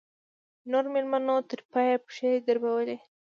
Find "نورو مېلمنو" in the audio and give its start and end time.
0.71-1.35